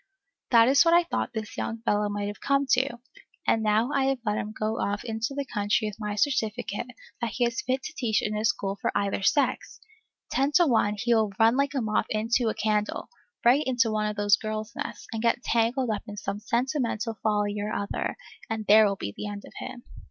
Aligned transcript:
That 0.49 0.67
is 0.67 0.83
what 0.83 0.95
I 0.95 1.03
thought 1.03 1.33
this 1.33 1.55
young 1.55 1.83
fellow 1.83 2.09
might 2.09 2.25
have 2.25 2.41
come 2.41 2.65
to; 2.71 2.95
and 3.45 3.61
now 3.61 3.91
I 3.93 4.05
have 4.05 4.17
let 4.25 4.39
him 4.39 4.51
go 4.51 4.79
off 4.79 5.03
into 5.03 5.35
the 5.35 5.45
country 5.45 5.87
with 5.89 5.99
my 5.99 6.15
certificate, 6.15 6.87
that 7.21 7.33
he 7.33 7.45
is 7.45 7.61
fit 7.61 7.83
to 7.83 7.93
teach 7.95 8.23
in 8.23 8.35
a 8.35 8.43
school 8.43 8.79
for 8.81 8.91
either 8.97 9.21
sex! 9.21 9.79
Ten 10.31 10.53
to 10.53 10.65
one 10.65 10.95
he 10.97 11.13
will 11.13 11.33
run 11.37 11.55
like 11.55 11.75
a 11.75 11.81
moth 11.81 12.07
into 12.09 12.49
a 12.49 12.55
candle, 12.55 13.09
right 13.45 13.61
into 13.63 13.91
one 13.91 14.07
of 14.07 14.15
those 14.15 14.37
girls' 14.37 14.75
nests, 14.75 15.05
and 15.13 15.21
get 15.21 15.43
tangled 15.43 15.91
up 15.91 16.01
in 16.07 16.17
some 16.17 16.39
sentimental 16.39 17.19
folly 17.21 17.55
or 17.61 17.71
other, 17.71 18.17
and 18.49 18.65
there 18.65 18.85
will 18.87 18.95
be 18.95 19.13
the 19.15 19.27
end 19.27 19.43
of 19.45 19.53
him. 19.59 19.83